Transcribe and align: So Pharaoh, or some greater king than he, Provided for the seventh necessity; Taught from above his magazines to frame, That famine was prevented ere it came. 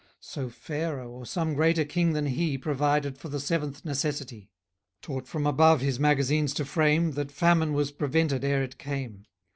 So 0.19 0.49
Pharaoh, 0.49 1.11
or 1.11 1.27
some 1.27 1.53
greater 1.53 1.85
king 1.85 2.13
than 2.13 2.25
he, 2.25 2.57
Provided 2.57 3.19
for 3.19 3.29
the 3.29 3.39
seventh 3.39 3.85
necessity; 3.85 4.49
Taught 5.03 5.27
from 5.27 5.45
above 5.45 5.81
his 5.81 5.99
magazines 5.99 6.55
to 6.55 6.65
frame, 6.65 7.11
That 7.11 7.31
famine 7.31 7.73
was 7.73 7.91
prevented 7.91 8.43
ere 8.43 8.63
it 8.63 8.79
came. 8.79 9.25